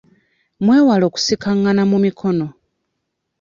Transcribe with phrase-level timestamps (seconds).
[0.63, 2.47] Mwewale okusikangana mu mikono.